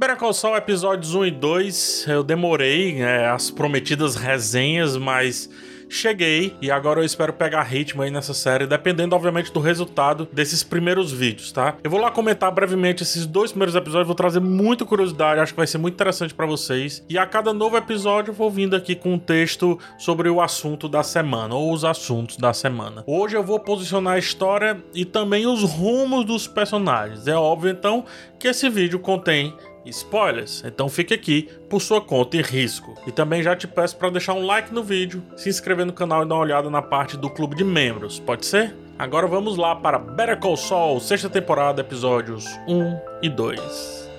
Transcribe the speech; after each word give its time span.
Better 0.00 0.16
Call 0.16 0.32
Saul, 0.32 0.56
episódios 0.56 1.14
1 1.14 1.26
e 1.26 1.30
2, 1.30 2.06
eu 2.08 2.24
demorei, 2.24 2.94
né, 2.94 3.26
as 3.28 3.50
prometidas 3.50 4.16
resenhas, 4.16 4.96
mas 4.96 5.46
cheguei 5.90 6.56
e 6.62 6.70
agora 6.70 7.00
eu 7.00 7.04
espero 7.04 7.34
pegar 7.34 7.62
ritmo 7.64 8.00
aí 8.00 8.10
nessa 8.10 8.32
série, 8.32 8.66
dependendo, 8.66 9.14
obviamente, 9.14 9.52
do 9.52 9.60
resultado 9.60 10.26
desses 10.32 10.62
primeiros 10.62 11.12
vídeos, 11.12 11.52
tá? 11.52 11.76
Eu 11.84 11.90
vou 11.90 12.00
lá 12.00 12.10
comentar 12.10 12.50
brevemente 12.50 13.02
esses 13.02 13.26
dois 13.26 13.50
primeiros 13.50 13.74
episódios, 13.74 14.06
vou 14.06 14.14
trazer 14.14 14.40
muita 14.40 14.86
curiosidade, 14.86 15.38
acho 15.38 15.52
que 15.52 15.58
vai 15.58 15.66
ser 15.66 15.76
muito 15.76 15.94
interessante 15.94 16.32
para 16.32 16.46
vocês. 16.46 17.04
E 17.06 17.18
a 17.18 17.26
cada 17.26 17.52
novo 17.52 17.76
episódio 17.76 18.30
eu 18.30 18.34
vou 18.34 18.50
vindo 18.50 18.74
aqui 18.74 18.94
com 18.94 19.12
um 19.12 19.18
texto 19.18 19.78
sobre 19.98 20.30
o 20.30 20.40
assunto 20.40 20.88
da 20.88 21.02
semana, 21.02 21.54
ou 21.54 21.74
os 21.74 21.84
assuntos 21.84 22.38
da 22.38 22.54
semana. 22.54 23.04
Hoje 23.06 23.36
eu 23.36 23.44
vou 23.44 23.60
posicionar 23.60 24.14
a 24.14 24.18
história 24.18 24.82
e 24.94 25.04
também 25.04 25.46
os 25.46 25.62
rumos 25.62 26.24
dos 26.24 26.46
personagens. 26.46 27.26
É 27.26 27.34
óbvio, 27.34 27.70
então, 27.70 28.06
que 28.38 28.48
esse 28.48 28.70
vídeo 28.70 28.98
contém 28.98 29.54
spoilers, 29.86 30.62
então 30.64 30.88
fique 30.88 31.14
aqui 31.14 31.48
por 31.68 31.80
sua 31.80 32.00
conta 32.00 32.36
e 32.36 32.42
risco. 32.42 32.94
E 33.06 33.12
também 33.12 33.42
já 33.42 33.56
te 33.56 33.66
peço 33.66 33.96
para 33.96 34.10
deixar 34.10 34.34
um 34.34 34.44
like 34.44 34.72
no 34.72 34.82
vídeo, 34.82 35.22
se 35.36 35.48
inscrever 35.48 35.86
no 35.86 35.92
canal 35.92 36.22
e 36.22 36.28
dar 36.28 36.34
uma 36.34 36.42
olhada 36.42 36.70
na 36.70 36.82
parte 36.82 37.16
do 37.16 37.30
clube 37.30 37.56
de 37.56 37.64
membros, 37.64 38.18
pode 38.18 38.46
ser? 38.46 38.74
Agora 38.98 39.26
vamos 39.26 39.56
lá 39.56 39.74
para 39.74 39.98
Better 39.98 40.38
Call 40.38 40.56
Saul, 40.56 41.00
sexta 41.00 41.30
temporada, 41.30 41.80
episódios 41.80 42.44
1 42.68 42.98
e 43.22 43.28
2. 43.30 44.09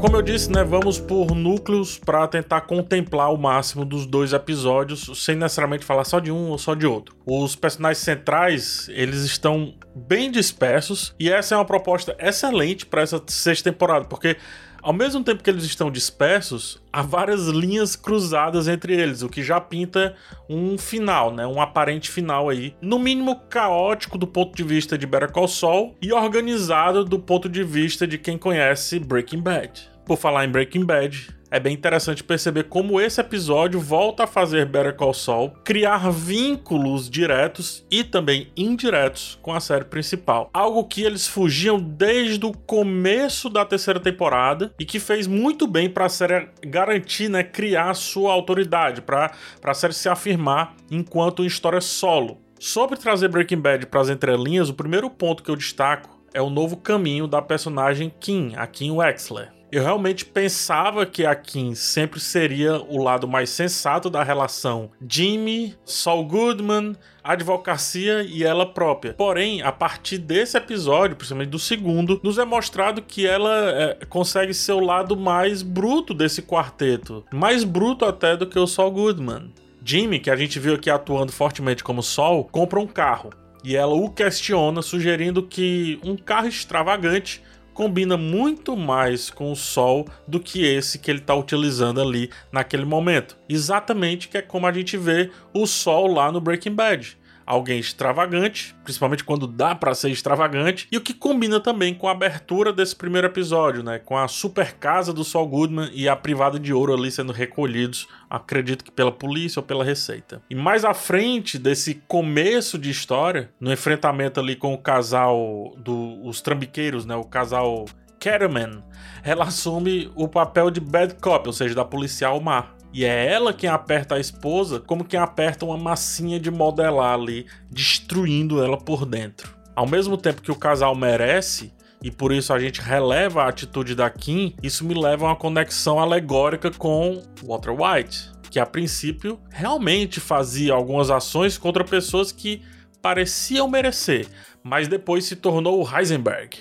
Como 0.00 0.16
eu 0.16 0.22
disse, 0.22 0.50
né, 0.50 0.64
vamos 0.64 0.98
por 0.98 1.34
núcleos 1.34 1.98
para 1.98 2.26
tentar 2.26 2.62
contemplar 2.62 3.30
o 3.34 3.36
máximo 3.36 3.84
dos 3.84 4.06
dois 4.06 4.32
episódios, 4.32 5.10
sem 5.22 5.36
necessariamente 5.36 5.84
falar 5.84 6.04
só 6.04 6.18
de 6.18 6.32
um 6.32 6.48
ou 6.48 6.56
só 6.56 6.74
de 6.74 6.86
outro. 6.86 7.14
Os 7.26 7.54
personagens 7.54 8.02
centrais, 8.02 8.88
eles 8.88 9.20
estão 9.24 9.74
bem 9.94 10.30
dispersos 10.30 11.14
e 11.20 11.30
essa 11.30 11.54
é 11.54 11.58
uma 11.58 11.66
proposta 11.66 12.16
excelente 12.18 12.86
para 12.86 13.02
essa 13.02 13.22
sexta 13.26 13.70
temporada, 13.70 14.06
porque 14.06 14.38
ao 14.82 14.94
mesmo 14.94 15.22
tempo 15.22 15.42
que 15.42 15.50
eles 15.50 15.64
estão 15.64 15.90
dispersos, 15.90 16.82
há 16.90 17.02
várias 17.02 17.48
linhas 17.48 17.94
cruzadas 17.94 18.68
entre 18.68 18.98
eles, 18.98 19.20
o 19.20 19.28
que 19.28 19.42
já 19.42 19.60
pinta 19.60 20.16
um 20.48 20.78
final, 20.78 21.30
né? 21.30 21.46
Um 21.46 21.60
aparente 21.60 22.10
final 22.10 22.48
aí, 22.48 22.74
no 22.80 22.98
mínimo 22.98 23.36
caótico 23.50 24.16
do 24.16 24.26
ponto 24.26 24.56
de 24.56 24.62
vista 24.62 24.96
de 24.96 25.06
Better 25.06 25.30
Call 25.30 25.48
Saul 25.48 25.94
e 26.00 26.10
organizado 26.10 27.04
do 27.04 27.18
ponto 27.18 27.50
de 27.50 27.62
vista 27.62 28.06
de 28.06 28.16
quem 28.16 28.38
conhece 28.38 28.98
Breaking 28.98 29.42
Bad. 29.42 29.89
Por 30.10 30.18
falar 30.18 30.44
em 30.44 30.48
Breaking 30.48 30.84
Bad, 30.84 31.28
é 31.52 31.60
bem 31.60 31.72
interessante 31.72 32.24
perceber 32.24 32.64
como 32.64 33.00
esse 33.00 33.20
episódio 33.20 33.78
volta 33.78 34.24
a 34.24 34.26
fazer 34.26 34.66
Better 34.66 34.96
Call 34.96 35.14
Saul 35.14 35.52
criar 35.64 36.10
vínculos 36.10 37.08
diretos 37.08 37.86
e 37.88 38.02
também 38.02 38.50
indiretos 38.56 39.38
com 39.40 39.54
a 39.54 39.60
série 39.60 39.84
principal. 39.84 40.50
Algo 40.52 40.82
que 40.82 41.04
eles 41.04 41.28
fugiam 41.28 41.78
desde 41.78 42.44
o 42.44 42.50
começo 42.50 43.48
da 43.48 43.64
terceira 43.64 44.00
temporada 44.00 44.74
e 44.80 44.84
que 44.84 44.98
fez 44.98 45.28
muito 45.28 45.64
bem 45.68 45.88
para 45.88 46.06
a 46.06 46.08
série 46.08 46.48
garantir, 46.66 47.28
né, 47.28 47.44
criar 47.44 47.94
sua 47.94 48.32
autoridade, 48.32 49.02
para 49.02 49.30
a 49.62 49.74
série 49.74 49.94
se 49.94 50.08
afirmar 50.08 50.74
enquanto 50.90 51.44
história 51.44 51.80
solo. 51.80 52.40
Sobre 52.58 52.98
trazer 52.98 53.28
Breaking 53.28 53.60
Bad 53.60 53.86
para 53.86 54.00
as 54.00 54.08
entrelinhas, 54.08 54.68
o 54.68 54.74
primeiro 54.74 55.08
ponto 55.08 55.44
que 55.44 55.52
eu 55.52 55.56
destaco 55.56 56.20
é 56.34 56.42
o 56.42 56.50
novo 56.50 56.76
caminho 56.76 57.28
da 57.28 57.40
personagem 57.40 58.12
Kim, 58.18 58.54
a 58.56 58.66
Kim 58.66 58.90
Wexler. 58.90 59.59
Eu 59.72 59.84
realmente 59.84 60.24
pensava 60.24 61.06
que 61.06 61.24
a 61.24 61.32
Kim 61.32 61.76
sempre 61.76 62.18
seria 62.18 62.80
o 62.80 63.00
lado 63.00 63.28
mais 63.28 63.50
sensato 63.50 64.10
da 64.10 64.24
relação 64.24 64.90
Jimmy, 65.08 65.76
Saul 65.84 66.24
Goodman, 66.24 66.96
advocacia 67.22 68.24
e 68.24 68.42
ela 68.42 68.66
própria. 68.66 69.14
Porém, 69.14 69.62
a 69.62 69.70
partir 69.70 70.18
desse 70.18 70.56
episódio, 70.56 71.14
principalmente 71.14 71.50
do 71.50 71.58
segundo, 71.58 72.20
nos 72.24 72.36
é 72.36 72.44
mostrado 72.44 73.00
que 73.00 73.24
ela 73.24 73.70
é, 73.70 74.04
consegue 74.08 74.52
ser 74.52 74.72
o 74.72 74.80
lado 74.80 75.16
mais 75.16 75.62
bruto 75.62 76.12
desse 76.12 76.42
quarteto. 76.42 77.24
Mais 77.32 77.62
bruto 77.62 78.04
até 78.04 78.36
do 78.36 78.48
que 78.48 78.58
o 78.58 78.66
Saul 78.66 78.90
Goodman. 78.90 79.52
Jimmy, 79.84 80.18
que 80.18 80.30
a 80.30 80.36
gente 80.36 80.58
viu 80.58 80.74
aqui 80.74 80.90
atuando 80.90 81.30
fortemente 81.30 81.84
como 81.84 82.02
Sol, 82.02 82.44
compra 82.44 82.80
um 82.80 82.88
carro. 82.88 83.30
E 83.62 83.76
ela 83.76 83.94
o 83.94 84.10
questiona, 84.10 84.82
sugerindo 84.82 85.42
que 85.42 86.00
um 86.02 86.16
carro 86.16 86.48
extravagante 86.48 87.42
combina 87.74 88.16
muito 88.16 88.76
mais 88.76 89.30
com 89.30 89.50
o 89.52 89.56
sol 89.56 90.06
do 90.26 90.40
que 90.40 90.64
esse 90.64 90.98
que 90.98 91.10
ele 91.10 91.20
está 91.20 91.34
utilizando 91.34 92.00
ali 92.00 92.30
naquele 92.52 92.84
momento. 92.84 93.36
Exatamente 93.48 94.28
que 94.28 94.38
é 94.38 94.42
como 94.42 94.66
a 94.66 94.72
gente 94.72 94.96
vê 94.96 95.30
o 95.54 95.66
sol 95.66 96.06
lá 96.06 96.30
no 96.30 96.40
Breaking 96.40 96.74
Bad 96.74 97.19
alguém 97.50 97.80
extravagante, 97.80 98.76
principalmente 98.84 99.24
quando 99.24 99.44
dá 99.44 99.74
para 99.74 99.92
ser 99.92 100.08
extravagante, 100.10 100.86
e 100.92 100.96
o 100.96 101.00
que 101.00 101.12
combina 101.12 101.58
também 101.58 101.92
com 101.92 102.06
a 102.06 102.12
abertura 102.12 102.72
desse 102.72 102.94
primeiro 102.94 103.26
episódio, 103.26 103.82
né, 103.82 103.98
com 103.98 104.16
a 104.16 104.28
super 104.28 104.74
casa 104.74 105.12
do 105.12 105.24
Saul 105.24 105.48
Goodman 105.48 105.90
e 105.92 106.08
a 106.08 106.14
privada 106.14 106.60
de 106.60 106.72
ouro 106.72 106.94
ali 106.94 107.10
sendo 107.10 107.32
recolhidos, 107.32 108.06
acredito 108.28 108.84
que 108.84 108.92
pela 108.92 109.10
polícia 109.10 109.58
ou 109.58 109.66
pela 109.66 109.82
receita. 109.82 110.40
E 110.48 110.54
mais 110.54 110.84
à 110.84 110.94
frente 110.94 111.58
desse 111.58 111.96
começo 112.06 112.78
de 112.78 112.88
história, 112.88 113.50
no 113.58 113.72
enfrentamento 113.72 114.38
ali 114.38 114.54
com 114.54 114.72
o 114.72 114.78
casal 114.78 115.74
dos 115.76 116.40
trambiqueiros, 116.40 117.04
né, 117.04 117.16
o 117.16 117.24
casal 117.24 117.86
Cattleman, 118.20 118.84
ela 119.24 119.46
assume 119.46 120.08
o 120.14 120.28
papel 120.28 120.70
de 120.70 120.78
bad 120.78 121.16
cop, 121.16 121.48
ou 121.48 121.52
seja, 121.52 121.74
da 121.74 121.84
policial 121.84 122.40
má. 122.40 122.66
E 122.92 123.04
é 123.04 123.32
ela 123.32 123.52
quem 123.52 123.70
aperta 123.70 124.16
a 124.16 124.20
esposa, 124.20 124.80
como 124.80 125.04
quem 125.04 125.18
aperta 125.18 125.64
uma 125.64 125.76
massinha 125.76 126.40
de 126.40 126.50
modelar 126.50 127.14
ali, 127.14 127.46
destruindo 127.70 128.62
ela 128.62 128.76
por 128.76 129.06
dentro. 129.06 129.54
Ao 129.76 129.86
mesmo 129.86 130.16
tempo 130.16 130.42
que 130.42 130.50
o 130.50 130.56
casal 130.56 130.94
merece, 130.94 131.72
e 132.02 132.10
por 132.10 132.32
isso 132.32 132.52
a 132.52 132.58
gente 132.58 132.80
releva 132.80 133.42
a 133.42 133.48
atitude 133.48 133.94
da 133.94 134.10
Kim, 134.10 134.54
isso 134.62 134.84
me 134.84 134.94
leva 134.94 135.26
a 135.26 135.28
uma 135.28 135.36
conexão 135.36 136.00
alegórica 136.00 136.70
com 136.70 137.22
Walter 137.44 137.70
White, 137.70 138.32
que 138.50 138.58
a 138.58 138.66
princípio 138.66 139.38
realmente 139.50 140.18
fazia 140.18 140.72
algumas 140.72 141.10
ações 141.10 141.56
contra 141.56 141.84
pessoas 141.84 142.32
que 142.32 142.62
pareciam 143.00 143.68
merecer, 143.68 144.26
mas 144.62 144.88
depois 144.88 145.24
se 145.24 145.36
tornou 145.36 145.80
o 145.80 145.96
Heisenberg. 145.96 146.58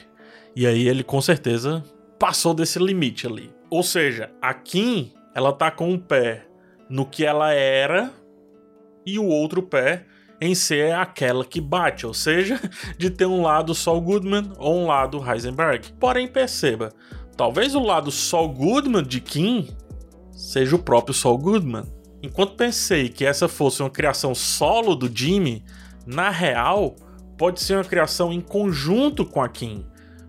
E 0.55 0.67
aí 0.67 0.87
ele 0.87 1.03
com 1.03 1.19
certeza 1.19 1.83
passou 2.19 2.53
desse 2.53 2.77
limite 2.77 3.25
ali. 3.25 3.51
Ou 3.69 3.81
seja, 3.81 4.31
a 4.41 4.53
Kim 4.53 5.11
ela 5.33 5.53
tá 5.53 5.69
com 5.69 5.89
um 5.89 5.97
pé 5.97 6.45
no 6.89 7.05
que 7.05 7.25
ela 7.25 7.53
era 7.53 8.11
e 9.05 9.19
o 9.19 9.25
outro 9.25 9.61
pé 9.61 10.05
em 10.41 10.55
ser 10.55 10.93
aquela 10.93 11.43
que 11.43 11.59
bate, 11.59 12.05
ou 12.05 12.13
seja, 12.13 12.59
de 12.97 13.09
ter 13.09 13.25
um 13.25 13.41
lado 13.41 13.75
Saul 13.75 14.01
Goodman 14.01 14.53
ou 14.57 14.79
um 14.79 14.87
lado 14.87 15.23
Heisenberg. 15.23 15.93
Porém, 15.99 16.27
perceba, 16.27 16.91
talvez 17.35 17.75
o 17.75 17.79
lado 17.79 18.11
Saul 18.11 18.49
Goodman 18.49 19.03
de 19.03 19.19
Kim 19.19 19.67
seja 20.31 20.75
o 20.75 20.79
próprio 20.79 21.13
Saul 21.13 21.37
Goodman. 21.37 21.83
Enquanto 22.23 22.55
pensei 22.55 23.09
que 23.09 23.25
essa 23.25 23.47
fosse 23.47 23.81
uma 23.81 23.89
criação 23.89 24.33
solo 24.33 24.95
do 24.95 25.09
Jimmy, 25.13 25.63
na 26.05 26.29
real, 26.29 26.95
pode 27.37 27.61
ser 27.61 27.75
uma 27.75 27.83
criação 27.83 28.31
em 28.31 28.41
conjunto 28.41 29.25
com 29.25 29.41
a 29.41 29.47
Kim. 29.47 29.85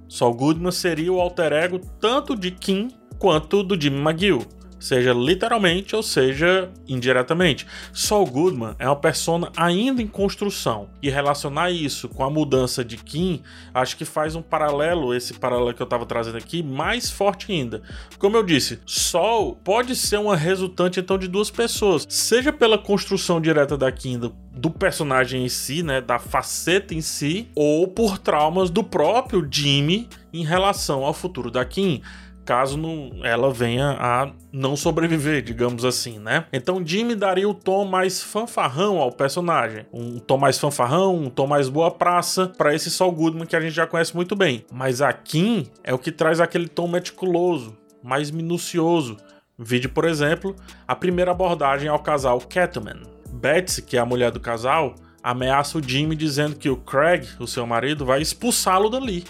Saul 0.09 0.35
Goodman 0.35 0.73
seria 0.73 1.13
o 1.13 1.21
alter 1.21 1.53
ego 1.53 1.81
tanto 2.01 2.37
de 2.37 2.51
Kim 2.51 2.89
quanto 3.19 3.63
do 3.63 3.81
Jimmy 3.81 4.01
McGill 4.01 4.60
seja 4.81 5.13
literalmente 5.13 5.95
ou 5.95 6.03
seja 6.03 6.71
indiretamente. 6.89 7.67
Saul 7.93 8.27
Goodman 8.27 8.75
é 8.79 8.87
uma 8.87 8.97
persona 8.97 9.53
ainda 9.57 10.03
em 10.03 10.07
construção 10.07 10.89
e 11.03 11.11
relacionar 11.11 11.71
isso 11.71 12.09
com 12.09 12.25
a 12.25 12.31
mudança 12.31 12.85
de 12.85 12.97
Kim, 12.97 13.43
acho 13.75 13.97
que 13.97 14.05
faz 14.05 14.35
um 14.35 14.43
paralelo, 14.43 15.15
esse 15.15 15.35
paralelo 15.35 15.75
que 15.75 15.83
eu 15.83 15.85
estava 15.85 16.07
trazendo 16.07 16.39
aqui, 16.39 16.63
mais 16.63 17.11
forte 17.11 17.53
ainda. 17.53 17.83
Como 18.19 18.37
eu 18.37 18.43
disse, 18.43 18.81
Sol 18.87 19.55
pode 19.63 19.95
ser 19.95 20.19
uma 20.19 20.37
resultante 20.37 20.99
então 20.99 21.19
de 21.19 21.29
duas 21.29 21.51
pessoas, 21.51 22.07
seja 22.09 22.53
pela 22.53 22.79
construção 22.79 23.41
direta 23.41 23.77
da 23.77 23.93
Kim 23.93 24.19
do, 24.19 24.35
do 24.53 24.71
personagem 24.71 25.45
em 25.45 25.49
si, 25.49 25.83
né, 25.83 26.01
da 26.01 26.19
faceta 26.19 26.95
em 26.95 27.01
si, 27.01 27.49
ou 27.55 27.87
por 27.87 28.19
traumas 28.19 28.71
do 28.71 28.83
próprio 28.83 29.47
Jimmy 29.51 30.09
em 30.33 30.45
relação 30.45 31.05
ao 31.05 31.13
futuro 31.13 31.51
da 31.51 31.65
Kim 31.65 32.01
caso 32.45 32.77
não, 32.77 33.25
ela 33.25 33.53
venha 33.53 33.97
a 33.99 34.33
não 34.53 34.77
sobreviver, 34.77 35.43
digamos 35.43 35.85
assim, 35.85 36.19
né? 36.19 36.47
Então 36.53 36.85
Jimmy 36.85 37.15
daria 37.15 37.49
o 37.49 37.55
tom 37.55 37.85
mais 37.85 38.23
fanfarrão 38.23 38.99
ao 38.99 39.13
personagem, 39.13 39.87
um 39.93 40.19
tom 40.19 40.39
mais 40.39 40.59
fanfarrão, 40.59 41.17
um 41.17 41.31
tom 41.31 41.47
mais 41.47 41.69
boa 41.69 41.91
praça 41.91 42.47
para 42.47 42.75
esse 42.75 42.91
Saul 42.91 43.13
Goodman 43.13 43.47
que 43.47 43.57
a 43.57 43.61
gente 43.61 43.75
já 43.75 43.87
conhece 43.87 44.15
muito 44.15 44.35
bem. 44.35 44.65
Mas 44.73 45.01
a 45.01 45.13
Kim 45.13 45.67
é 45.85 45.95
o 45.95 45.99
que 45.99 46.11
traz 46.11 46.41
aquele 46.41 46.69
tom 46.69 46.89
meticuloso, 46.89 47.77
mais 48.03 48.31
minucioso. 48.31 49.17
Vide, 49.59 49.89
por 49.89 50.05
exemplo, 50.05 50.57
a 50.89 50.97
primeira 50.97 51.33
abordagem 51.33 51.89
ao 51.89 51.99
casal 51.99 52.41
Catman. 52.41 53.03
Betsy, 53.31 53.83
que 53.83 53.97
é 53.97 54.01
a 54.01 54.07
mulher 54.07 54.31
do 54.31 54.41
casal, 54.41 54.95
ameaça 55.23 55.79
o 55.79 55.83
Jimmy 55.83 56.17
dizendo 56.17 56.57
que 56.57 56.69
o 56.69 56.77
Craig, 56.77 57.27
o 57.39 57.47
seu 57.47 57.67
marido, 57.67 58.05
vai 58.05 58.21
expulsá-lo 58.21 58.89
dali. 58.89 59.25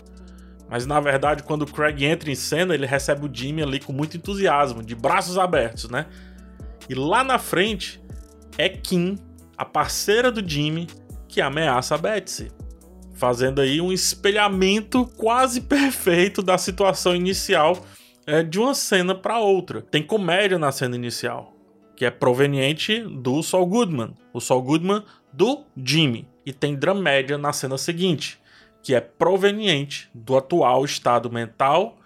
Mas 0.70 0.86
na 0.86 1.00
verdade, 1.00 1.42
quando 1.42 1.62
o 1.62 1.66
Craig 1.66 2.04
entra 2.04 2.30
em 2.30 2.34
cena, 2.36 2.72
ele 2.72 2.86
recebe 2.86 3.26
o 3.26 3.30
Jimmy 3.32 3.62
ali 3.62 3.80
com 3.80 3.92
muito 3.92 4.16
entusiasmo, 4.16 4.84
de 4.84 4.94
braços 4.94 5.36
abertos, 5.36 5.90
né? 5.90 6.06
E 6.88 6.94
lá 6.94 7.24
na 7.24 7.38
frente 7.38 8.00
é 8.56 8.68
Kim, 8.68 9.18
a 9.58 9.64
parceira 9.64 10.30
do 10.30 10.48
Jimmy, 10.48 10.86
que 11.28 11.40
ameaça 11.40 11.96
a 11.96 11.98
Betsy. 11.98 12.52
fazendo 13.14 13.60
aí 13.60 13.82
um 13.82 13.92
espelhamento 13.92 15.04
quase 15.16 15.60
perfeito 15.66 16.40
da 16.42 16.56
situação 16.56 17.14
inicial 17.14 17.84
é, 18.26 18.42
de 18.42 18.58
uma 18.58 18.74
cena 18.74 19.14
para 19.14 19.38
outra. 19.38 19.82
Tem 19.82 20.02
comédia 20.02 20.58
na 20.58 20.72
cena 20.72 20.96
inicial, 20.96 21.52
que 21.96 22.04
é 22.04 22.10
proveniente 22.10 23.00
do 23.00 23.42
Saul 23.42 23.66
Goodman, 23.66 24.14
o 24.32 24.40
Saul 24.40 24.62
Goodman 24.62 25.02
do 25.32 25.64
Jimmy, 25.76 26.26
e 26.46 26.52
tem 26.52 26.74
dramédia 26.74 27.36
na 27.36 27.52
cena 27.52 27.76
seguinte, 27.76 28.39
que 28.82 28.94
é 28.94 29.00
proveniente 29.00 30.10
do 30.14 30.36
atual 30.36 30.84
estado 30.84 31.30
mental 31.30 31.98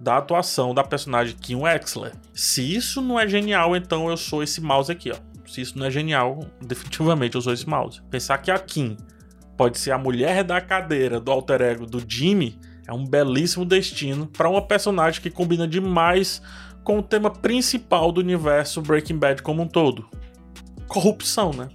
da 0.00 0.18
atuação 0.18 0.72
da 0.72 0.84
personagem 0.84 1.36
Kim 1.36 1.56
Wexler. 1.56 2.12
Se 2.32 2.74
isso 2.74 3.02
não 3.02 3.18
é 3.18 3.26
genial, 3.26 3.74
então 3.74 4.08
eu 4.08 4.16
sou 4.16 4.42
esse 4.42 4.60
mouse 4.60 4.92
aqui, 4.92 5.10
ó. 5.10 5.16
Se 5.46 5.60
isso 5.60 5.78
não 5.78 5.86
é 5.86 5.90
genial, 5.90 6.40
definitivamente 6.60 7.34
eu 7.34 7.40
sou 7.40 7.52
esse 7.52 7.68
mouse. 7.68 8.02
Pensar 8.10 8.38
que 8.38 8.50
a 8.50 8.58
Kim 8.58 8.96
pode 9.56 9.78
ser 9.78 9.90
a 9.90 9.98
mulher 9.98 10.44
da 10.44 10.60
cadeira 10.60 11.18
do 11.18 11.32
alter 11.32 11.62
ego 11.62 11.86
do 11.86 12.02
Jimmy 12.06 12.58
é 12.86 12.92
um 12.92 13.04
belíssimo 13.04 13.64
destino 13.64 14.26
para 14.26 14.48
uma 14.48 14.62
personagem 14.62 15.20
que 15.20 15.30
combina 15.30 15.66
demais 15.66 16.40
com 16.84 16.98
o 16.98 17.02
tema 17.02 17.30
principal 17.30 18.12
do 18.12 18.20
universo 18.20 18.80
Breaking 18.80 19.18
Bad 19.18 19.42
como 19.42 19.62
um 19.62 19.66
todo: 19.66 20.08
corrupção, 20.86 21.52
né? 21.52 21.68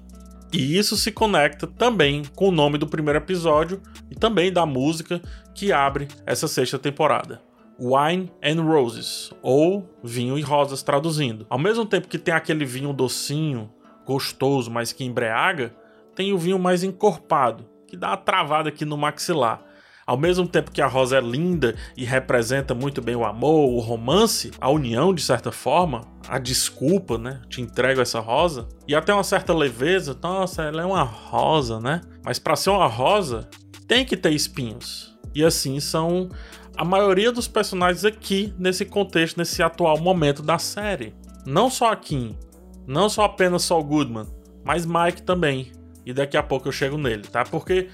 E 0.53 0.77
isso 0.77 0.95
se 0.95 1.11
conecta 1.11 1.65
também 1.65 2.21
com 2.35 2.49
o 2.49 2.51
nome 2.51 2.77
do 2.77 2.85
primeiro 2.85 3.17
episódio 3.17 3.81
e 4.11 4.13
também 4.13 4.53
da 4.53 4.67
música 4.67 5.19
que 5.55 5.73
abre 5.73 6.07
essa 6.27 6.47
sexta 6.47 6.77
temporada. 6.77 7.41
Wine 7.79 8.31
and 8.43 8.61
Roses, 8.61 9.33
ou 9.41 9.89
vinho 10.03 10.37
e 10.37 10.43
rosas 10.43 10.83
traduzindo. 10.83 11.47
Ao 11.49 11.57
mesmo 11.57 11.87
tempo 11.87 12.07
que 12.07 12.19
tem 12.19 12.35
aquele 12.35 12.65
vinho 12.65 12.93
docinho, 12.93 13.71
gostoso, 14.05 14.69
mas 14.69 14.93
que 14.93 15.03
embriaga, 15.03 15.75
tem 16.13 16.31
o 16.31 16.37
vinho 16.37 16.59
mais 16.59 16.83
encorpado, 16.83 17.67
que 17.87 17.97
dá 17.97 18.09
uma 18.09 18.17
travada 18.17 18.69
aqui 18.69 18.85
no 18.85 18.95
maxilar. 18.95 19.59
Ao 20.05 20.17
mesmo 20.17 20.45
tempo 20.45 20.71
que 20.71 20.81
a 20.81 20.87
rosa 20.87 21.17
é 21.17 21.21
linda 21.21 21.75
e 21.95 22.03
representa 22.03 22.73
muito 22.75 23.01
bem 23.01 23.15
o 23.15 23.23
amor, 23.23 23.69
o 23.69 23.79
romance, 23.79 24.51
a 24.59 24.69
união 24.69 25.13
de 25.13 25.21
certa 25.21 25.51
forma, 25.51 26.01
a 26.27 26.37
desculpa, 26.37 27.17
né? 27.17 27.41
Te 27.49 27.61
entrego 27.61 28.01
essa 28.01 28.19
rosa. 28.19 28.67
E 28.87 28.93
até 28.93 29.13
uma 29.13 29.23
certa 29.23 29.53
leveza, 29.53 30.17
nossa, 30.21 30.63
ela 30.63 30.81
é 30.81 30.85
uma 30.85 31.03
rosa, 31.03 31.79
né? 31.79 32.01
Mas 32.23 32.37
para 32.37 32.55
ser 32.55 32.71
uma 32.71 32.87
rosa, 32.87 33.49
tem 33.87 34.05
que 34.05 34.17
ter 34.17 34.31
espinhos. 34.31 35.17
E 35.33 35.43
assim 35.43 35.79
são 35.79 36.29
a 36.75 36.83
maioria 36.83 37.31
dos 37.31 37.47
personagens 37.47 38.03
aqui 38.03 38.53
nesse 38.57 38.83
contexto, 38.83 39.37
nesse 39.37 39.63
atual 39.63 39.97
momento 39.99 40.41
da 40.41 40.57
série. 40.57 41.13
Não 41.45 41.69
só 41.69 41.91
a 41.91 41.95
Kim, 41.95 42.37
não 42.85 43.07
só 43.07 43.23
apenas 43.23 43.63
Saul 43.63 43.83
Goodman, 43.83 44.27
mas 44.65 44.85
Mike 44.85 45.21
também. 45.21 45.71
E 46.05 46.13
daqui 46.13 46.35
a 46.35 46.43
pouco 46.43 46.67
eu 46.67 46.71
chego 46.71 46.97
nele, 46.97 47.23
tá? 47.23 47.45
Porque 47.45 47.89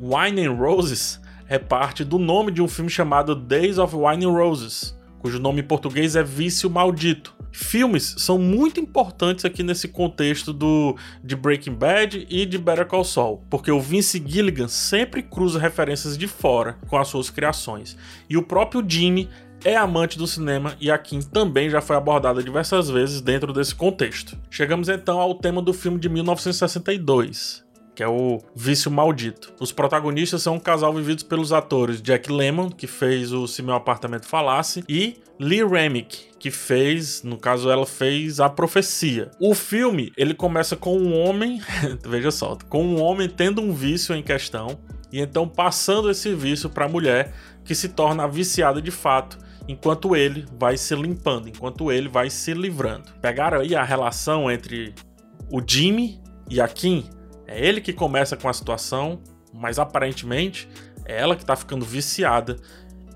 Wine 0.00 0.46
and 0.46 0.54
Roses 0.54 1.20
é 1.52 1.58
parte 1.58 2.02
do 2.02 2.18
nome 2.18 2.50
de 2.50 2.62
um 2.62 2.66
filme 2.66 2.88
chamado 2.88 3.34
Days 3.34 3.76
of 3.76 3.94
Wine 3.94 4.24
and 4.24 4.30
Roses, 4.30 4.98
cujo 5.18 5.38
nome 5.38 5.60
em 5.60 5.64
português 5.64 6.16
é 6.16 6.22
Vício 6.22 6.70
Maldito. 6.70 7.34
Filmes 7.52 8.14
são 8.16 8.38
muito 8.38 8.80
importantes 8.80 9.44
aqui 9.44 9.62
nesse 9.62 9.86
contexto 9.86 10.50
do 10.50 10.96
de 11.22 11.36
Breaking 11.36 11.74
Bad 11.74 12.26
e 12.30 12.46
de 12.46 12.56
Better 12.56 12.86
Call 12.86 13.04
Saul, 13.04 13.44
porque 13.50 13.70
o 13.70 13.78
Vince 13.78 14.24
Gilligan 14.26 14.66
sempre 14.66 15.22
cruza 15.22 15.58
referências 15.58 16.16
de 16.16 16.26
fora 16.26 16.78
com 16.88 16.96
as 16.96 17.08
suas 17.08 17.28
criações. 17.28 17.98
E 18.30 18.38
o 18.38 18.42
próprio 18.42 18.82
Jimmy 18.88 19.28
é 19.62 19.76
amante 19.76 20.16
do 20.16 20.26
cinema 20.26 20.74
e 20.80 20.90
a 20.90 20.96
Kim 20.96 21.20
também 21.20 21.68
já 21.68 21.82
foi 21.82 21.96
abordada 21.96 22.42
diversas 22.42 22.88
vezes 22.88 23.20
dentro 23.20 23.52
desse 23.52 23.74
contexto. 23.74 24.38
Chegamos 24.48 24.88
então 24.88 25.20
ao 25.20 25.34
tema 25.34 25.60
do 25.60 25.74
filme 25.74 25.98
de 26.00 26.08
1962, 26.08 27.62
que 27.94 28.02
é 28.02 28.08
o 28.08 28.40
Vício 28.54 28.90
Maldito. 28.90 29.52
Os 29.60 29.72
protagonistas 29.72 30.42
são 30.42 30.54
um 30.54 30.60
casal 30.60 30.92
vividos 30.94 31.22
pelos 31.22 31.52
atores 31.52 32.00
Jack 32.00 32.30
Lemmon, 32.30 32.70
que 32.70 32.86
fez 32.86 33.32
o 33.32 33.46
Se 33.46 33.62
Meu 33.62 33.74
Apartamento 33.74 34.26
Falasse, 34.26 34.84
e 34.88 35.16
Lee 35.38 35.64
Remick, 35.64 36.30
que 36.38 36.50
fez, 36.50 37.22
no 37.22 37.36
caso 37.36 37.70
ela 37.70 37.86
fez 37.86 38.40
A 38.40 38.48
Profecia. 38.48 39.30
O 39.40 39.54
filme, 39.54 40.12
ele 40.16 40.34
começa 40.34 40.76
com 40.76 40.96
um 40.96 41.18
homem, 41.18 41.60
veja 42.06 42.30
só, 42.30 42.56
com 42.68 42.84
um 42.84 43.00
homem 43.00 43.28
tendo 43.28 43.60
um 43.60 43.72
vício 43.72 44.14
em 44.14 44.22
questão 44.22 44.78
e 45.12 45.20
então 45.20 45.46
passando 45.46 46.10
esse 46.10 46.34
vício 46.34 46.70
para 46.70 46.86
a 46.86 46.88
mulher 46.88 47.34
que 47.64 47.74
se 47.74 47.90
torna 47.90 48.26
viciada 48.26 48.80
de 48.80 48.90
fato 48.90 49.38
enquanto 49.68 50.16
ele 50.16 50.46
vai 50.58 50.76
se 50.76 50.94
limpando, 50.94 51.48
enquanto 51.48 51.92
ele 51.92 52.08
vai 52.08 52.30
se 52.30 52.52
livrando. 52.54 53.12
Pegaram 53.20 53.60
aí 53.60 53.76
a 53.76 53.84
relação 53.84 54.50
entre 54.50 54.94
o 55.50 55.60
Jimmy 55.64 56.20
e 56.48 56.60
a 56.60 56.66
Kim? 56.66 57.04
É 57.52 57.66
ele 57.66 57.82
que 57.82 57.92
começa 57.92 58.34
com 58.34 58.48
a 58.48 58.52
situação, 58.52 59.20
mas 59.52 59.78
aparentemente 59.78 60.66
é 61.04 61.20
ela 61.20 61.36
que 61.36 61.44
tá 61.44 61.54
ficando 61.54 61.84
viciada 61.84 62.56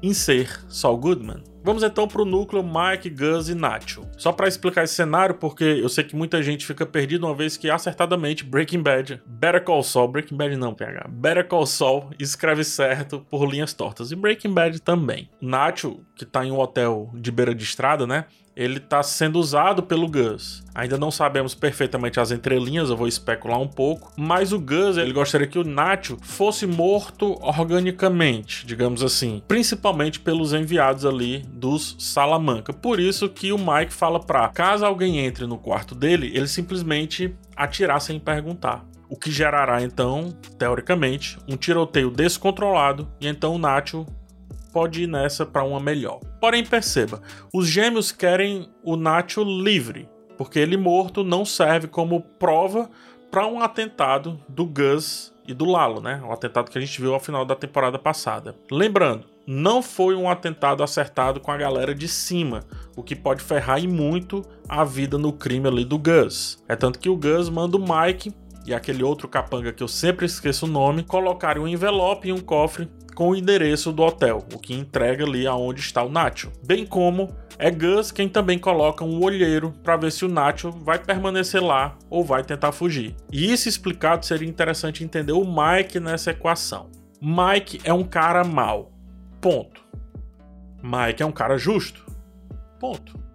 em 0.03 0.13
ser 0.13 0.63
Saul 0.69 0.99
Goodman. 0.99 1.43
Vamos 1.63 1.83
então 1.83 2.07
para 2.07 2.23
o 2.23 2.25
núcleo 2.25 2.63
Mike, 2.63 3.11
Gus 3.11 3.49
e 3.49 3.55
Nacho. 3.55 4.03
Só 4.17 4.33
para 4.33 4.49
explicar 4.49 4.85
esse 4.85 4.95
cenário, 4.95 5.35
porque 5.35 5.65
eu 5.65 5.89
sei 5.89 6.05
que 6.05 6.15
muita 6.15 6.43
gente 6.43 6.65
fica 6.65 6.87
perdida 6.87 7.27
uma 7.27 7.35
vez 7.35 7.57
que 7.57 7.69
acertadamente 7.69 8.45
Breaking 8.45 8.83
Bad, 8.83 9.23
Better 9.27 9.65
Call 9.65 9.83
Saul, 9.83 10.09
Breaking 10.09 10.37
Bad 10.37 10.57
não, 10.57 10.75
PH, 10.75 11.09
Better 11.09 11.47
Call 11.47 11.67
Saul 11.67 12.11
escreve 12.19 12.65
certo 12.65 13.27
por 13.31 13.49
linhas 13.49 13.73
tortas 13.73 14.13
e 14.13 14.17
Breaking 14.17 14.53
Bad 14.53 14.81
também. 14.81 15.29
Nacho, 15.41 16.01
que 16.15 16.25
tá 16.25 16.45
em 16.45 16.51
um 16.51 16.59
hotel 16.59 17.11
de 17.15 17.31
beira 17.31 17.55
de 17.55 17.65
estrada, 17.65 18.07
né? 18.07 18.27
ele 18.57 18.79
está 18.79 19.03
sendo 19.03 19.39
usado 19.39 19.83
pelo 19.83 20.09
Gus. 20.09 20.65
Ainda 20.75 20.97
não 20.97 21.11
sabemos 21.11 21.55
perfeitamente 21.55 22.19
as 22.19 22.31
entrelinhas, 22.31 22.89
eu 22.89 22.97
vou 22.97 23.07
especular 23.07 23.61
um 23.61 23.69
pouco, 23.69 24.11
mas 24.17 24.51
o 24.51 24.59
Gus 24.59 24.97
ele 24.97 25.13
gostaria 25.13 25.47
que 25.47 25.59
o 25.59 25.65
Nacho 25.65 26.17
fosse 26.23 26.67
morto 26.67 27.37
organicamente, 27.43 28.67
digamos 28.67 29.03
assim, 29.03 29.43
principalmente 29.47 30.19
pelos 30.19 30.55
enviados 30.55 31.05
ali 31.05 31.45
dos 31.57 31.97
Salamanca. 31.99 32.73
Por 32.73 33.01
isso 33.01 33.29
que 33.29 33.53
o 33.53 33.59
Mike 33.59 33.93
fala 33.93 34.21
para 34.21 34.49
caso 34.51 34.85
alguém 34.85 35.19
entre 35.19 35.47
no 35.47 35.57
quarto 35.57 35.95
dele, 35.95 36.31
ele 36.35 36.47
simplesmente 36.47 37.35
atirar 37.57 38.01
sem 38.01 38.21
perguntar 38.21 38.85
o 39.09 39.17
que 39.17 39.31
gerará 39.31 39.83
então, 39.83 40.37
teoricamente, 40.59 41.39
um 41.49 41.57
tiroteio 41.57 42.11
descontrolado 42.11 43.09
e 43.21 43.29
então 43.29 43.55
o 43.55 43.59
Nacho 43.59 44.05
pode 44.73 45.05
ir 45.05 45.07
nessa 45.07 45.47
para 45.47 45.65
uma 45.65 45.81
melhor. 45.81 46.21
Porém, 46.41 46.65
perceba, 46.65 47.23
os 47.55 47.67
gêmeos 47.67 48.13
querem 48.13 48.69
o 48.83 48.97
Nacho 48.97 49.43
livre, 49.43 50.09
porque 50.37 50.59
ele 50.59 50.77
morto 50.77 51.25
não 51.25 51.45
serve 51.45 51.87
como 51.87 52.21
prova 52.21 52.91
para 53.31 53.47
um 53.47 53.61
atentado 53.61 54.39
do 54.49 54.67
Gus 54.67 55.33
e 55.47 55.55
do 55.55 55.65
Lalo, 55.65 56.01
né? 56.01 56.23
O 56.27 56.33
atentado 56.33 56.71
que 56.71 56.79
a 56.79 56.81
gente 56.81 57.01
viu 57.01 57.15
ao 57.15 57.21
final 57.21 57.45
da 57.45 57.55
temporada 57.55 57.99
passada. 57.99 58.55
Lembrando, 58.71 59.25
não 59.47 59.81
foi 59.81 60.15
um 60.15 60.29
atentado 60.29 60.83
acertado 60.83 61.41
com 61.41 61.53
a 61.53 61.57
galera 61.57 61.95
de 61.95 62.09
cima, 62.09 62.65
o 62.97 63.03
que 63.03 63.15
pode 63.15 63.43
ferrar 63.43 63.83
e 63.83 63.87
muito 63.87 64.43
a 64.69 64.85
vida 64.85 65.17
no 65.17 65.33
crime 65.33 65.69
ali 65.69 65.85
do 65.85 65.99
Gus. 65.99 66.63
É 66.69 66.75
tanto 66.75 66.99
que 66.99 67.09
o 67.09 67.17
Gus 67.17 67.49
manda 67.49 67.77
o 67.77 67.81
Mike 67.81 68.35
e 68.67 68.75
aquele 68.75 69.05
outro 69.05 69.29
capanga 69.29 69.73
que 69.73 69.83
eu 69.83 69.89
sempre 69.89 70.27
esqueço 70.27 70.67
o 70.67 70.69
nome 70.69 71.05
colocarem 71.05 71.63
um 71.63 71.69
envelope 71.69 72.29
e 72.29 72.33
um 72.33 72.41
cofre 72.41 72.89
com 73.17 73.31
o 73.31 73.35
endereço 73.35 73.91
do 73.91 74.03
hotel, 74.03 74.45
o 74.55 74.59
que 74.59 74.75
entrega 74.75 75.25
ali 75.25 75.47
aonde 75.47 75.81
está 75.81 76.03
o 76.03 76.11
Nacho. 76.11 76.53
Bem 76.65 76.85
como 76.85 77.35
é 77.59 77.71
Gus 77.71 78.13
quem 78.13 78.29
também 78.29 78.59
coloca 78.59 79.03
um 79.03 79.25
olheiro 79.25 79.73
para 79.83 79.97
ver 79.97 80.13
se 80.13 80.27
o 80.27 80.29
Nacho 80.29 80.71
vai 80.71 80.99
permanecer 80.99 81.63
lá 81.63 81.97
ou 82.11 82.23
vai 82.23 82.45
tentar 82.45 82.73
fugir. 82.73 83.17
E 83.33 83.51
isso 83.51 83.71
explicado 83.71 84.27
seria 84.27 84.47
interessante 84.47 85.03
entender 85.03 85.33
o 85.33 85.47
Mike 85.47 85.99
nessa 85.99 86.31
equação. 86.31 86.91
Mike 87.21 87.81
é 87.85 87.93
um 87.93 88.05
cara 88.05 88.45
mau. 88.45 88.93
Ponto. 89.41 89.81
Mike 90.83 91.23
é 91.23 91.27
um 91.27 91.33
cara 91.33 91.57
justo. 91.57 92.05
Ponto 92.79 93.26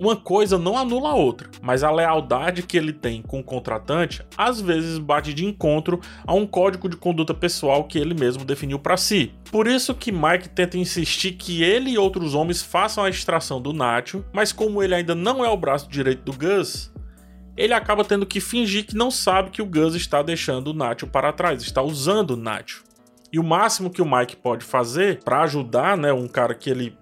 uma 0.00 0.16
coisa 0.16 0.58
não 0.58 0.78
anula 0.78 1.10
a 1.10 1.14
outra, 1.14 1.50
mas 1.60 1.84
a 1.84 1.90
lealdade 1.90 2.62
que 2.62 2.78
ele 2.78 2.90
tem 2.90 3.20
com 3.20 3.40
o 3.40 3.44
contratante 3.44 4.24
às 4.34 4.58
vezes 4.58 4.96
bate 4.96 5.34
de 5.34 5.44
encontro 5.44 6.00
a 6.26 6.32
um 6.32 6.46
código 6.46 6.88
de 6.88 6.96
conduta 6.96 7.34
pessoal 7.34 7.84
que 7.84 7.98
ele 7.98 8.14
mesmo 8.14 8.42
definiu 8.42 8.78
para 8.78 8.96
si. 8.96 9.34
Por 9.52 9.66
isso 9.66 9.94
que 9.94 10.10
Mike 10.10 10.48
tenta 10.48 10.78
insistir 10.78 11.32
que 11.32 11.62
ele 11.62 11.90
e 11.90 11.98
outros 11.98 12.34
homens 12.34 12.62
façam 12.62 13.04
a 13.04 13.10
extração 13.10 13.60
do 13.60 13.74
Nacho, 13.74 14.24
mas 14.32 14.52
como 14.52 14.82
ele 14.82 14.94
ainda 14.94 15.14
não 15.14 15.44
é 15.44 15.50
o 15.50 15.56
braço 15.56 15.86
direito 15.86 16.22
do 16.22 16.32
Gus, 16.32 16.90
ele 17.54 17.74
acaba 17.74 18.02
tendo 18.02 18.24
que 18.24 18.40
fingir 18.40 18.86
que 18.86 18.96
não 18.96 19.10
sabe 19.10 19.50
que 19.50 19.60
o 19.60 19.66
Gus 19.66 19.94
está 19.94 20.22
deixando 20.22 20.68
o 20.68 20.74
Nacho 20.74 21.06
para 21.06 21.30
trás, 21.30 21.62
está 21.62 21.82
usando 21.82 22.30
o 22.30 22.36
Nacho. 22.36 22.84
E 23.32 23.38
o 23.38 23.44
máximo 23.44 23.90
que 23.90 24.02
o 24.02 24.10
Mike 24.10 24.36
pode 24.36 24.64
fazer 24.64 25.22
para 25.22 25.42
ajudar, 25.42 25.96
né, 25.96 26.12
um 26.12 26.26
cara 26.26 26.54
que 26.54 26.68
ele 26.68 26.96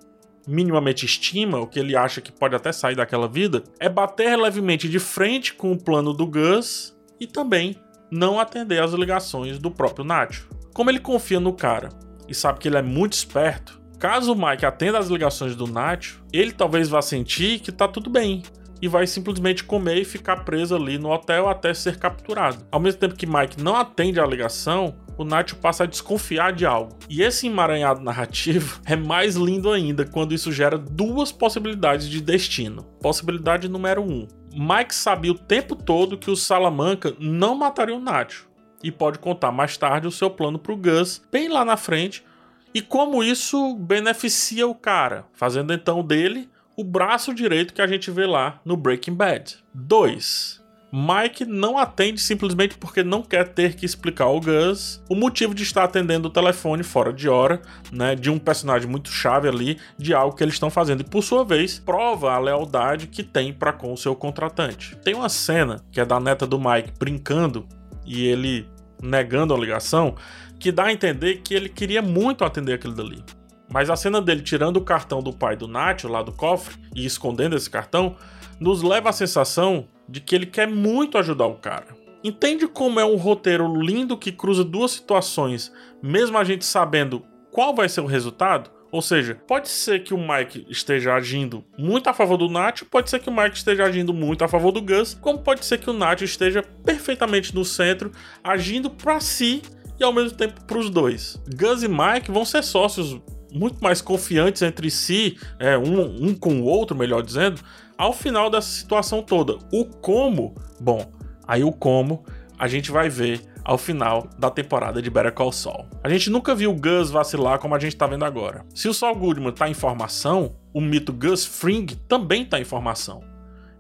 minimamente 0.48 1.04
estima, 1.04 1.60
o 1.60 1.66
que 1.66 1.78
ele 1.78 1.94
acha 1.94 2.22
que 2.22 2.32
pode 2.32 2.56
até 2.56 2.72
sair 2.72 2.96
daquela 2.96 3.28
vida, 3.28 3.62
é 3.78 3.88
bater 3.88 4.36
levemente 4.36 4.88
de 4.88 4.98
frente 4.98 5.52
com 5.52 5.72
o 5.72 5.78
plano 5.78 6.14
do 6.14 6.26
Gus 6.26 6.96
e 7.20 7.26
também 7.26 7.76
não 8.10 8.40
atender 8.40 8.82
às 8.82 8.92
ligações 8.92 9.58
do 9.58 9.70
próprio 9.70 10.04
Nacho. 10.04 10.48
Como 10.72 10.90
ele 10.90 10.98
confia 10.98 11.38
no 11.38 11.52
cara 11.52 11.90
e 12.26 12.34
sabe 12.34 12.58
que 12.58 12.68
ele 12.68 12.78
é 12.78 12.82
muito 12.82 13.12
esperto, 13.12 13.78
caso 13.98 14.32
o 14.32 14.36
Mike 14.36 14.64
atenda 14.64 14.98
às 14.98 15.08
ligações 15.08 15.54
do 15.54 15.66
Nacho, 15.66 16.24
ele 16.32 16.52
talvez 16.52 16.88
vá 16.88 17.02
sentir 17.02 17.60
que 17.60 17.70
tá 17.70 17.86
tudo 17.86 18.08
bem, 18.08 18.42
e 18.80 18.88
vai 18.88 19.06
simplesmente 19.06 19.64
comer 19.64 19.98
e 19.98 20.04
ficar 20.04 20.44
preso 20.44 20.74
ali 20.74 20.98
no 20.98 21.10
hotel 21.10 21.48
até 21.48 21.72
ser 21.74 21.98
capturado. 21.98 22.66
Ao 22.70 22.80
mesmo 22.80 23.00
tempo 23.00 23.16
que 23.16 23.26
Mike 23.26 23.62
não 23.62 23.76
atende 23.76 24.20
à 24.20 24.26
ligação, 24.26 24.94
o 25.16 25.24
Nacho 25.24 25.56
passa 25.56 25.84
a 25.84 25.86
desconfiar 25.86 26.52
de 26.52 26.64
algo. 26.64 26.96
E 27.08 27.22
esse 27.22 27.46
emaranhado 27.46 28.00
narrativo 28.00 28.80
é 28.86 28.94
mais 28.94 29.34
lindo 29.34 29.70
ainda 29.70 30.06
quando 30.06 30.32
isso 30.32 30.52
gera 30.52 30.78
duas 30.78 31.32
possibilidades 31.32 32.08
de 32.08 32.20
destino. 32.20 32.84
Possibilidade 33.00 33.68
número 33.68 34.02
1. 34.02 34.04
Um, 34.04 34.28
Mike 34.54 34.94
sabia 34.94 35.32
o 35.32 35.38
tempo 35.38 35.74
todo 35.74 36.16
que 36.16 36.30
o 36.30 36.36
Salamanca 36.36 37.14
não 37.18 37.54
mataria 37.54 37.94
o 37.94 38.00
Nacho. 38.00 38.48
E 38.82 38.92
pode 38.92 39.18
contar 39.18 39.50
mais 39.50 39.76
tarde 39.76 40.06
o 40.06 40.12
seu 40.12 40.30
plano 40.30 40.58
para 40.58 40.72
o 40.72 40.76
Gus, 40.76 41.20
bem 41.32 41.48
lá 41.48 41.64
na 41.64 41.76
frente, 41.76 42.24
e 42.72 42.80
como 42.80 43.24
isso 43.24 43.74
beneficia 43.74 44.66
o 44.66 44.74
cara, 44.74 45.24
fazendo 45.32 45.72
então 45.72 46.04
dele 46.04 46.48
o 46.78 46.84
braço 46.84 47.34
direito 47.34 47.74
que 47.74 47.82
a 47.82 47.88
gente 47.88 48.08
vê 48.08 48.24
lá 48.24 48.60
no 48.64 48.76
Breaking 48.76 49.14
Bad. 49.14 49.56
2. 49.74 50.62
Mike 50.92 51.44
não 51.44 51.76
atende 51.76 52.20
simplesmente 52.20 52.78
porque 52.78 53.02
não 53.02 53.20
quer 53.20 53.48
ter 53.48 53.74
que 53.74 53.84
explicar 53.84 54.26
ao 54.26 54.40
Gus 54.40 55.02
o 55.10 55.16
motivo 55.16 55.56
de 55.56 55.64
estar 55.64 55.82
atendendo 55.82 56.28
o 56.28 56.30
telefone 56.30 56.84
fora 56.84 57.12
de 57.12 57.28
hora, 57.28 57.60
né, 57.90 58.14
de 58.14 58.30
um 58.30 58.38
personagem 58.38 58.88
muito 58.88 59.10
chave 59.10 59.48
ali, 59.48 59.76
de 59.98 60.14
algo 60.14 60.36
que 60.36 60.44
eles 60.44 60.54
estão 60.54 60.70
fazendo. 60.70 61.00
E 61.00 61.04
por 61.04 61.20
sua 61.20 61.44
vez, 61.44 61.80
prova 61.80 62.32
a 62.32 62.38
lealdade 62.38 63.08
que 63.08 63.24
tem 63.24 63.52
para 63.52 63.72
com 63.72 63.92
o 63.92 63.98
seu 63.98 64.14
contratante. 64.14 64.96
Tem 64.98 65.14
uma 65.14 65.28
cena 65.28 65.84
que 65.90 66.00
é 66.00 66.04
da 66.04 66.20
neta 66.20 66.46
do 66.46 66.60
Mike 66.60 66.92
brincando 66.96 67.66
e 68.06 68.24
ele 68.24 68.68
negando 69.02 69.52
a 69.52 69.58
ligação, 69.58 70.14
que 70.60 70.70
dá 70.70 70.84
a 70.84 70.92
entender 70.92 71.38
que 71.38 71.54
ele 71.54 71.68
queria 71.68 72.02
muito 72.02 72.44
atender 72.44 72.74
aquilo 72.74 72.94
dali. 72.94 73.24
Mas 73.70 73.90
a 73.90 73.96
cena 73.96 74.20
dele 74.20 74.42
tirando 74.42 74.78
o 74.78 74.84
cartão 74.84 75.22
do 75.22 75.32
pai 75.32 75.56
do 75.56 75.68
Nacho 75.68 76.08
lá 76.08 76.22
do 76.22 76.32
cofre 76.32 76.76
e 76.94 77.04
escondendo 77.04 77.56
esse 77.56 77.68
cartão 77.68 78.16
nos 78.58 78.82
leva 78.82 79.10
à 79.10 79.12
sensação 79.12 79.86
de 80.08 80.20
que 80.20 80.34
ele 80.34 80.46
quer 80.46 80.66
muito 80.66 81.18
ajudar 81.18 81.46
o 81.46 81.56
cara. 81.56 81.96
Entende 82.24 82.66
como 82.66 82.98
é 82.98 83.04
um 83.04 83.16
roteiro 83.16 83.80
lindo 83.80 84.16
que 84.16 84.32
cruza 84.32 84.64
duas 84.64 84.92
situações, 84.92 85.72
mesmo 86.02 86.36
a 86.36 86.44
gente 86.44 86.64
sabendo 86.64 87.22
qual 87.52 87.74
vai 87.74 87.88
ser 87.88 88.00
o 88.00 88.06
resultado? 88.06 88.70
Ou 88.90 89.02
seja, 89.02 89.34
pode 89.46 89.68
ser 89.68 90.02
que 90.02 90.14
o 90.14 90.18
Mike 90.18 90.66
esteja 90.68 91.12
agindo 91.14 91.62
muito 91.76 92.08
a 92.08 92.14
favor 92.14 92.38
do 92.38 92.48
Nacho, 92.48 92.86
pode 92.86 93.10
ser 93.10 93.18
que 93.18 93.28
o 93.28 93.36
Mike 93.36 93.56
esteja 93.56 93.84
agindo 93.84 94.14
muito 94.14 94.42
a 94.42 94.48
favor 94.48 94.72
do 94.72 94.80
Gus, 94.80 95.14
como 95.14 95.40
pode 95.40 95.64
ser 95.64 95.78
que 95.78 95.90
o 95.90 95.92
Nacho 95.92 96.24
esteja 96.24 96.62
perfeitamente 96.84 97.54
no 97.54 97.64
centro, 97.64 98.10
agindo 98.42 98.88
para 98.88 99.20
si 99.20 99.62
e 100.00 100.04
ao 100.04 100.12
mesmo 100.12 100.36
tempo 100.36 100.64
para 100.64 100.78
os 100.78 100.88
dois. 100.88 101.38
Gus 101.54 101.82
e 101.82 101.88
Mike 101.88 102.30
vão 102.30 102.46
ser 102.46 102.64
sócios 102.64 103.20
muito 103.52 103.82
mais 103.82 104.00
confiantes 104.00 104.62
entre 104.62 104.90
si, 104.90 105.38
é, 105.58 105.76
um, 105.76 106.28
um 106.28 106.34
com 106.34 106.60
o 106.60 106.64
outro, 106.64 106.96
melhor 106.96 107.22
dizendo, 107.22 107.60
ao 107.96 108.12
final 108.12 108.50
dessa 108.50 108.68
situação 108.68 109.22
toda. 109.22 109.58
O 109.72 109.84
como, 109.84 110.54
bom, 110.80 111.10
aí 111.46 111.64
o 111.64 111.72
como 111.72 112.24
a 112.58 112.68
gente 112.68 112.90
vai 112.90 113.08
ver 113.08 113.40
ao 113.64 113.76
final 113.76 114.28
da 114.38 114.50
temporada 114.50 115.02
de 115.02 115.10
Better 115.10 115.32
Call 115.32 115.52
Saul. 115.52 115.86
A 116.02 116.08
gente 116.08 116.30
nunca 116.30 116.54
viu 116.54 116.70
o 116.70 116.74
Gus 116.74 117.10
vacilar 117.10 117.58
como 117.58 117.74
a 117.74 117.78
gente 117.78 117.96
tá 117.96 118.06
vendo 118.06 118.24
agora. 118.24 118.64
Se 118.74 118.88
o 118.88 118.94
Saul 118.94 119.14
Goodman 119.14 119.52
tá 119.52 119.68
em 119.68 119.74
formação, 119.74 120.56
o 120.72 120.80
mito 120.80 121.12
Gus 121.12 121.44
Fring 121.44 121.86
também 122.08 122.44
tá 122.44 122.58
em 122.58 122.64
formação. 122.64 123.22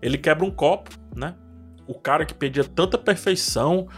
Ele 0.02 0.18
quebra 0.18 0.44
um 0.44 0.50
copo, 0.50 0.90
né? 1.16 1.34
O 1.86 1.94
cara 1.94 2.26
que 2.26 2.34
pedia 2.34 2.64
tanta 2.64 2.98
perfeição 2.98 3.88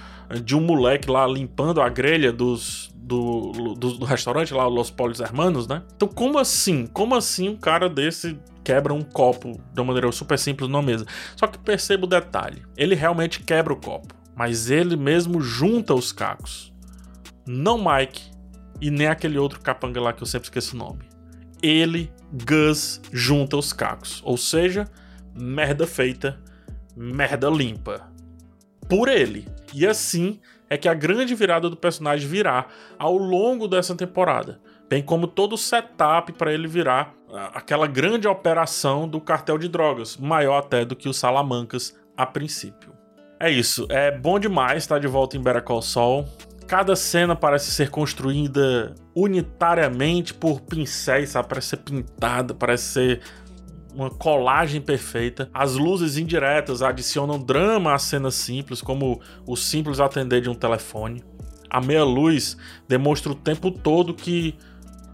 de 0.44 0.54
um 0.54 0.60
moleque 0.60 1.10
lá 1.10 1.26
limpando 1.26 1.82
a 1.82 1.88
grelha 1.88 2.32
dos, 2.32 2.94
do, 3.10 3.74
do, 3.74 3.98
do 3.98 4.04
restaurante 4.04 4.54
lá, 4.54 4.68
Los 4.68 4.88
Polos 4.88 5.18
Hermanos, 5.18 5.66
né? 5.66 5.82
Então, 5.96 6.06
como 6.06 6.38
assim? 6.38 6.86
Como 6.86 7.16
assim 7.16 7.48
um 7.48 7.56
cara 7.56 7.88
desse 7.88 8.38
quebra 8.62 8.94
um 8.94 9.02
copo 9.02 9.60
de 9.74 9.80
uma 9.80 9.86
maneira 9.86 10.12
super 10.12 10.38
simples 10.38 10.70
numa 10.70 10.80
mesa? 10.80 11.04
Só 11.34 11.48
que 11.48 11.58
perceba 11.58 12.04
o 12.04 12.08
detalhe: 12.08 12.62
ele 12.76 12.94
realmente 12.94 13.42
quebra 13.42 13.72
o 13.72 13.76
copo, 13.76 14.14
mas 14.36 14.70
ele 14.70 14.96
mesmo 14.96 15.40
junta 15.40 15.92
os 15.92 16.12
cacos. 16.12 16.72
Não 17.44 17.76
Mike 17.76 18.30
e 18.80 18.92
nem 18.92 19.08
aquele 19.08 19.38
outro 19.38 19.60
capanga 19.60 20.00
lá 20.00 20.12
que 20.12 20.22
eu 20.22 20.26
sempre 20.26 20.46
esqueço 20.46 20.76
o 20.76 20.78
nome. 20.78 21.00
Ele, 21.60 22.12
Gus, 22.48 23.00
junta 23.12 23.56
os 23.56 23.72
cacos. 23.72 24.22
Ou 24.24 24.36
seja, 24.36 24.88
merda 25.34 25.84
feita, 25.84 26.40
merda 26.96 27.50
limpa. 27.50 28.08
Por 28.88 29.08
ele. 29.08 29.48
E 29.74 29.84
assim 29.84 30.40
é 30.70 30.78
que 30.78 30.88
a 30.88 30.94
grande 30.94 31.34
virada 31.34 31.68
do 31.68 31.76
personagem 31.76 32.28
virá 32.28 32.66
ao 32.96 33.16
longo 33.16 33.66
dessa 33.66 33.94
temporada, 33.96 34.60
bem 34.88 35.02
como 35.02 35.26
todo 35.26 35.54
o 35.54 35.58
setup 35.58 36.32
para 36.34 36.54
ele 36.54 36.68
virar 36.68 37.12
ah, 37.34 37.50
aquela 37.54 37.88
grande 37.88 38.28
operação 38.28 39.08
do 39.08 39.20
cartel 39.20 39.58
de 39.58 39.68
drogas, 39.68 40.16
maior 40.16 40.58
até 40.58 40.84
do 40.84 40.94
que 40.94 41.08
os 41.08 41.18
Salamancas 41.18 41.98
a 42.16 42.24
princípio. 42.24 42.92
É 43.40 43.50
isso, 43.50 43.86
é 43.90 44.16
bom 44.16 44.38
demais 44.38 44.84
estar 44.84 45.00
de 45.00 45.08
volta 45.08 45.36
em 45.36 45.42
Better 45.42 45.62
Call. 45.62 45.82
Cada 46.68 46.94
cena 46.94 47.34
parece 47.34 47.72
ser 47.72 47.90
construída 47.90 48.94
unitariamente 49.12 50.32
por 50.32 50.60
pincéis, 50.60 51.30
sabe? 51.30 51.48
Parece 51.48 51.70
ser 51.70 51.78
pintada, 51.78 52.54
parece 52.54 52.84
ser 52.84 53.20
uma 53.94 54.10
colagem 54.10 54.80
perfeita. 54.80 55.50
As 55.52 55.74
luzes 55.74 56.16
indiretas 56.16 56.82
adicionam 56.82 57.38
drama 57.38 57.94
às 57.94 58.02
cenas 58.02 58.34
simples, 58.34 58.80
como 58.80 59.20
o 59.46 59.56
simples 59.56 60.00
atender 60.00 60.40
de 60.40 60.50
um 60.50 60.54
telefone. 60.54 61.22
A 61.68 61.80
meia 61.80 62.04
luz 62.04 62.56
demonstra 62.88 63.30
o 63.30 63.34
tempo 63.34 63.70
todo 63.70 64.14
que 64.14 64.56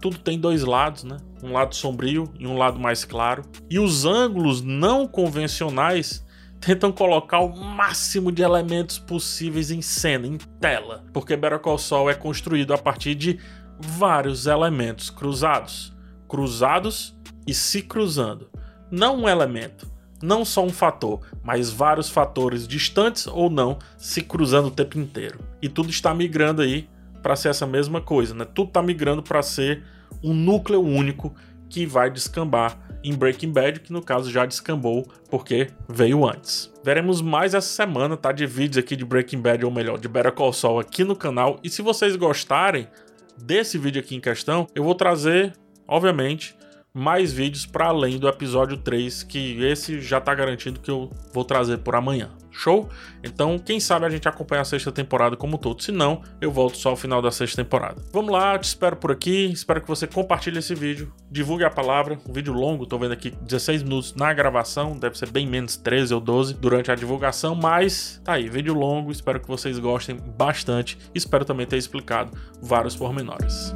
tudo 0.00 0.18
tem 0.18 0.38
dois 0.38 0.62
lados, 0.62 1.04
né? 1.04 1.16
Um 1.42 1.52
lado 1.52 1.74
sombrio 1.74 2.32
e 2.38 2.46
um 2.46 2.56
lado 2.56 2.78
mais 2.78 3.04
claro. 3.04 3.42
E 3.68 3.78
os 3.78 4.04
ângulos 4.04 4.62
não 4.62 5.06
convencionais 5.06 6.24
tentam 6.60 6.90
colocar 6.90 7.40
o 7.40 7.54
máximo 7.56 8.32
de 8.32 8.42
elementos 8.42 8.98
possíveis 8.98 9.70
em 9.70 9.82
cena, 9.82 10.26
em 10.26 10.38
tela, 10.60 11.04
porque 11.12 11.36
Better 11.36 11.58
Call 11.58 12.10
é 12.10 12.14
construído 12.14 12.72
a 12.72 12.78
partir 12.78 13.14
de 13.14 13.38
vários 13.78 14.46
elementos 14.46 15.10
cruzados, 15.10 15.94
cruzados 16.26 17.14
e 17.46 17.52
se 17.52 17.82
cruzando 17.82 18.48
não 18.90 19.22
um 19.22 19.28
elemento, 19.28 19.90
não 20.22 20.44
só 20.44 20.64
um 20.64 20.70
fator, 20.70 21.20
mas 21.42 21.70
vários 21.70 22.08
fatores 22.08 22.66
distantes 22.66 23.26
ou 23.26 23.50
não 23.50 23.78
se 23.96 24.22
cruzando 24.22 24.68
o 24.68 24.70
tempo 24.70 24.98
inteiro. 24.98 25.40
E 25.60 25.68
tudo 25.68 25.90
está 25.90 26.14
migrando 26.14 26.62
aí 26.62 26.88
para 27.22 27.36
ser 27.36 27.48
essa 27.48 27.66
mesma 27.66 28.00
coisa, 28.00 28.34
né? 28.34 28.44
Tudo 28.44 28.68
está 28.68 28.82
migrando 28.82 29.22
para 29.22 29.42
ser 29.42 29.82
um 30.22 30.32
núcleo 30.32 30.80
único 30.80 31.34
que 31.68 31.84
vai 31.84 32.10
descambar 32.10 32.78
em 33.02 33.14
Breaking 33.14 33.52
Bad, 33.52 33.80
que 33.80 33.92
no 33.92 34.02
caso 34.02 34.30
já 34.30 34.46
descambou 34.46 35.06
porque 35.30 35.68
veio 35.88 36.26
antes. 36.26 36.72
Veremos 36.82 37.20
mais 37.20 37.54
essa 37.54 37.68
semana, 37.68 38.16
tá? 38.16 38.32
De 38.32 38.46
vídeos 38.46 38.78
aqui 38.78 38.96
de 38.96 39.04
Breaking 39.04 39.40
Bad, 39.40 39.64
ou 39.64 39.70
melhor, 39.70 39.98
de 39.98 40.08
Better 40.08 40.32
Call 40.32 40.52
Saul 40.52 40.80
aqui 40.80 41.04
no 41.04 41.14
canal. 41.14 41.58
E 41.62 41.70
se 41.70 41.82
vocês 41.82 42.16
gostarem 42.16 42.88
desse 43.36 43.78
vídeo 43.78 44.00
aqui 44.00 44.16
em 44.16 44.20
questão, 44.20 44.66
eu 44.74 44.82
vou 44.82 44.94
trazer, 44.94 45.52
obviamente, 45.86 46.56
mais 46.96 47.30
vídeos 47.30 47.66
para 47.66 47.88
além 47.88 48.18
do 48.18 48.26
episódio 48.26 48.78
3, 48.78 49.22
que 49.24 49.62
esse 49.62 50.00
já 50.00 50.18
tá 50.18 50.34
garantido 50.34 50.80
que 50.80 50.90
eu 50.90 51.10
vou 51.30 51.44
trazer 51.44 51.76
por 51.78 51.94
amanhã. 51.94 52.30
Show? 52.50 52.88
Então, 53.22 53.58
quem 53.58 53.78
sabe 53.78 54.06
a 54.06 54.08
gente 54.08 54.26
acompanha 54.26 54.62
a 54.62 54.64
sexta 54.64 54.90
temporada 54.90 55.36
como 55.36 55.58
todo. 55.58 55.82
Se 55.82 55.92
não, 55.92 56.22
eu 56.40 56.50
volto 56.50 56.78
só 56.78 56.88
ao 56.88 56.96
final 56.96 57.20
da 57.20 57.30
sexta 57.30 57.62
temporada. 57.62 58.00
Vamos 58.14 58.32
lá, 58.32 58.58
te 58.58 58.64
espero 58.64 58.96
por 58.96 59.12
aqui. 59.12 59.52
Espero 59.52 59.82
que 59.82 59.86
você 59.86 60.06
compartilhe 60.06 60.58
esse 60.58 60.74
vídeo. 60.74 61.12
Divulgue 61.30 61.64
a 61.64 61.70
palavra. 61.70 62.18
Um 62.26 62.32
vídeo 62.32 62.54
longo, 62.54 62.86
tô 62.86 62.98
vendo 62.98 63.12
aqui 63.12 63.30
16 63.42 63.82
minutos 63.82 64.14
na 64.14 64.32
gravação. 64.32 64.98
Deve 64.98 65.18
ser 65.18 65.28
bem 65.28 65.46
menos 65.46 65.76
13 65.76 66.14
ou 66.14 66.20
12 66.20 66.54
durante 66.54 66.90
a 66.90 66.94
divulgação. 66.94 67.54
Mas 67.54 68.22
tá 68.24 68.32
aí, 68.32 68.48
vídeo 68.48 68.72
longo. 68.72 69.12
Espero 69.12 69.38
que 69.38 69.48
vocês 69.48 69.78
gostem 69.78 70.16
bastante. 70.16 70.96
Espero 71.14 71.44
também 71.44 71.66
ter 71.66 71.76
explicado 71.76 72.30
vários 72.62 72.96
pormenores. 72.96 73.74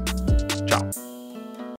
Tchau. 0.67 1.10